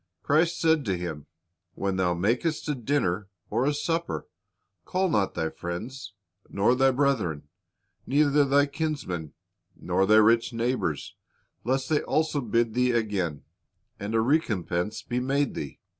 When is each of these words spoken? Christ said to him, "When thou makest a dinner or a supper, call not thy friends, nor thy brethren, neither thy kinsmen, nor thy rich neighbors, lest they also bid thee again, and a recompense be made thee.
Christ 0.23 0.59
said 0.59 0.83
to 0.85 0.97
him, 0.97 1.27
"When 1.75 1.97
thou 1.97 2.15
makest 2.15 2.67
a 2.67 2.73
dinner 2.73 3.27
or 3.51 3.67
a 3.67 3.73
supper, 3.75 4.25
call 4.83 5.09
not 5.09 5.35
thy 5.35 5.49
friends, 5.51 6.13
nor 6.49 6.73
thy 6.73 6.89
brethren, 6.89 7.49
neither 8.07 8.43
thy 8.43 8.65
kinsmen, 8.65 9.33
nor 9.75 10.07
thy 10.07 10.15
rich 10.15 10.53
neighbors, 10.53 11.13
lest 11.63 11.87
they 11.87 12.01
also 12.01 12.41
bid 12.41 12.73
thee 12.73 12.89
again, 12.89 13.43
and 13.99 14.15
a 14.15 14.21
recompense 14.21 15.03
be 15.03 15.19
made 15.19 15.53
thee. 15.53 15.79